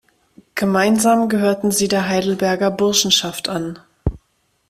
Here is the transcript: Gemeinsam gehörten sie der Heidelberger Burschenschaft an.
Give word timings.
Gemeinsam 0.55 1.29
gehörten 1.29 1.69
sie 1.69 1.87
der 1.87 2.09
Heidelberger 2.09 2.71
Burschenschaft 2.71 3.49
an. 3.49 3.77